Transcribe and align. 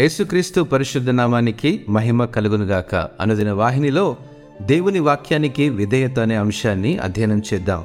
యేసుక్రీస్తు 0.00 0.60
పరిశుద్ధ 0.60 1.10
నామానికి 1.10 1.84
మహిమ 1.88 2.24
కలుగునుగాక. 2.24 2.94
అనుదిన 2.94 3.52
వాహినిలో 3.52 4.16
దేవుని 4.62 4.98
వాక్యానికి 4.98 5.68
విధేయత 5.68 6.18
అనే 6.18 6.34
అంశాన్ని 6.34 6.98
అధ్యయనం 6.98 7.42
చేద్దాం. 7.54 7.84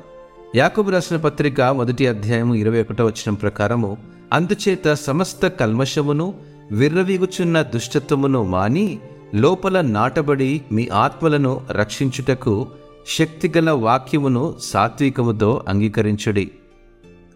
యాకబు 0.56 0.90
రాసిన 0.90 1.18
పత్రిక 1.18 1.62
మొదటి 1.62 2.08
అధ్యాయం 2.08 2.54
ఇరవై 2.54 2.82
ఒకటో 2.82 3.06
వచ్చిన 3.06 3.36
ప్రకారము 3.36 3.98
అందుచేత 4.34 4.94
సమస్త 4.94 5.48
కల్మషమును 5.48 6.34
విర్రవీగుచున్న 6.72 7.62
దుష్టత్వమును 7.62 8.44
మాని 8.44 9.00
లోపల 9.36 9.82
నాటబడి 9.82 10.62
మీ 10.72 10.88
ఆత్మలను 10.94 11.62
రక్షించుటకు 11.72 12.68
శక్తిగల 13.08 13.72
వాక్యమును 13.72 14.56
సాత్వికముతో 14.62 15.64
అంగీకరించుడి. 15.68 16.52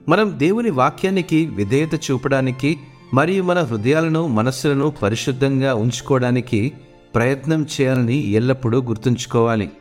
మనం 0.09 0.33
దేవుని 0.37 0.69
వాక్యానికి 0.69 1.45
విధేయత 1.45 1.95
చూపడానికి 1.95 2.79
మరియు 3.13 3.43
మన 3.43 3.59
హృదయాలను 3.59 4.27
మనస్సులను 4.27 4.93
పరిశుద్ధంగా 5.03 5.75
ఉంచుకోవడానికి 5.75 6.71
ప్రయత్నం 7.15 7.67
చేయాలని 7.81 8.29
ఎల్లప్పుడూ 8.29 8.81
గుర్తుంచుకోవాలి. 8.81 9.71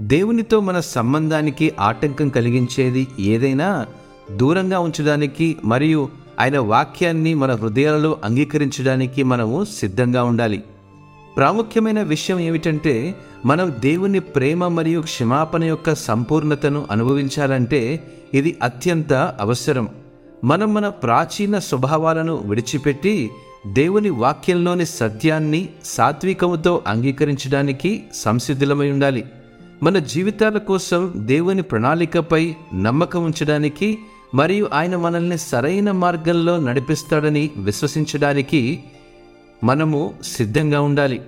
దేవునితో 0.00 0.60
మన 0.60 0.80
సంబంధానికి 0.80 1.72
ఆటంకం 1.80 2.28
కలిగించేది 2.28 3.06
ఏదైనా 3.18 3.86
దూరంగా 4.36 4.78
ఉంచడానికి 4.78 5.56
మరియు 5.64 6.08
ఆయన 6.40 6.58
వాక్యాన్ని 6.58 7.34
మన 7.34 7.54
హృదయాలలో 7.54 8.16
అంగీకరించడానికి 8.24 9.22
మనము 9.22 9.64
సిద్ధంగా 9.64 10.24
ఉండాలి. 10.24 10.64
ప్రాముఖ్యమైన 11.36 12.02
విషయం 12.02 12.38
ఏమిటంటే 12.38 13.14
మనం 13.46 13.74
దేవుని 13.80 14.20
ప్రేమ 14.20 14.68
మరియు 14.68 15.00
క్షమాపణ 15.00 15.64
యొక్క 15.64 15.94
సంపూర్ణతను 15.94 16.86
అనుభవించాలంటే 16.90 18.12
ఇది 18.34 18.56
అత్యంత 18.62 19.12
అవసరం. 19.40 19.88
మనం 20.44 20.74
మన 20.74 20.88
ప్రాచీన 20.88 21.58
స్వభావాలను 21.58 22.36
విడిచిపెట్టి 22.36 23.30
దేవుని 23.66 24.10
వాక్యంలోని 24.10 24.86
సత్యాన్ని 24.86 25.68
సాత్వికముతో 25.84 26.82
అంగీకరించడానికి 26.86 28.04
సంసిద్ధులమై 28.14 28.90
ఉండాలి. 28.90 29.24
మన 29.82 29.98
జీవితాల 29.98 30.58
కోసం 30.58 31.12
దేవుని 31.16 31.62
ప్రణాళికపై 31.62 32.54
నమ్మకం 32.74 33.24
ఉంచడానికి 33.24 33.98
మరియు 34.34 34.70
ఆయన 34.72 34.96
మనల్ని 34.96 35.38
సరైన 35.38 35.90
మార్గంలో 35.90 36.56
నడిపిస్తాడని 36.58 37.50
విశ్వసించడానికి 37.56 38.84
మనము 39.64 40.14
సిద్ధంగా 40.24 40.80
ఉండాలి. 40.80 41.20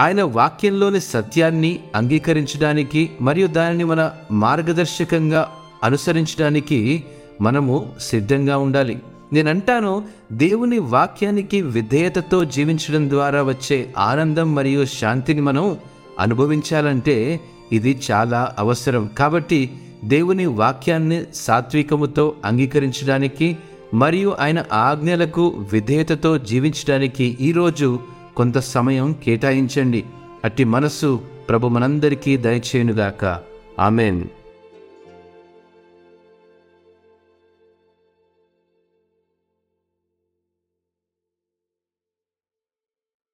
ఆయన 0.00 0.22
వాక్యంలోని 0.22 1.00
సత్యాన్ని 1.00 1.80
అంగీకరించడానికి 1.96 3.10
మరియు 3.20 3.46
దానిని 3.46 3.84
మన 3.84 4.10
మార్గదర్శకంగా 4.32 5.50
అనుసరించడానికి 5.84 7.04
మనము 7.40 7.92
సిద్ధంగా 8.00 8.58
ఉండాలి. 8.58 9.02
నేనంటాను 9.32 10.04
దేవుని 10.32 10.78
వాక్యానికి 10.78 11.62
విధేయతతో 11.62 12.44
జీవించడం 12.44 13.10
ద్వారా 13.10 13.42
వచ్చే 13.42 13.94
ఆనందం 13.98 14.54
మరియు 14.54 14.84
శాంతిని 14.84 15.40
మనం 15.40 15.76
అనుభవించాలంటే 16.20 17.40
ఇది 17.72 18.00
చాలా 18.10 18.54
అవసరం. 18.58 19.10
కాబట్టి 19.18 19.70
దేవుని 20.04 20.46
వాక్యాన్ని 20.46 21.24
సాత్వికముతో 21.34 22.34
అంగీకరించడానికి 22.44 23.56
మరియు 23.94 24.36
ఆయన 24.40 24.64
ఆజ్ఞలకు 24.72 25.66
విధేయతతో 25.72 26.38
జీవించడానికి 26.38 27.38
ఈరోజు 27.40 28.00
కొంత 28.36 28.58
సమయం 28.58 29.12
కేటాయించండి. 29.24 30.04
అట్టి 30.44 30.64
మనస్సు 30.64 31.20
ప్రభు 31.48 31.68
మనందరికీ 31.68 32.36
దయచేయునుగాక. 32.36 33.40
ఆమెన్. 33.78 34.24